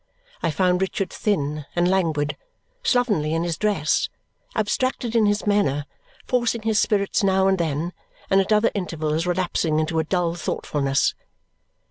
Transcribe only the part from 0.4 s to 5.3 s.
I found Richard thin and languid, slovenly in his dress, abstracted in